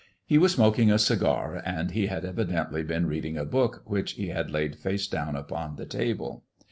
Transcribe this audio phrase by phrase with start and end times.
[0.25, 4.29] He was smoking a cigar, and he had evidently been reading a book which he
[4.29, 6.43] had laid face down upon the table.